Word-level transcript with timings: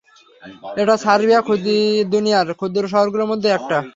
এটা 0.77 0.95
সার্বিয়া, 1.03 1.39
দুনিয়ার 2.11 2.47
ক্ষুদ্র 2.53 2.83
শহরগুলোর 2.93 3.29
মধ্যে 3.31 3.49
একটা! 3.51 3.77